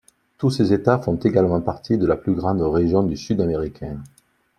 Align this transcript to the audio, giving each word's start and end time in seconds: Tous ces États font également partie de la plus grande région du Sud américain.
Tous 0.39 0.49
ces 0.49 0.73
États 0.73 0.97
font 0.97 1.13
également 1.17 1.61
partie 1.61 1.99
de 1.99 2.07
la 2.07 2.15
plus 2.15 2.33
grande 2.33 2.61
région 2.63 3.03
du 3.03 3.15
Sud 3.15 3.39
américain. 3.39 3.99